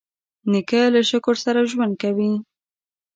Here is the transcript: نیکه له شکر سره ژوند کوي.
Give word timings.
نیکه 0.51 0.81
له 0.93 1.01
شکر 1.09 1.35
سره 1.45 1.61
ژوند 1.71 1.93
کوي. 2.01 2.31